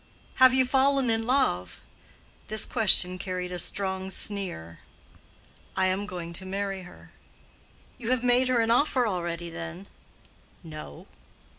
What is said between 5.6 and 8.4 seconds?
"I am going to marry her." "You have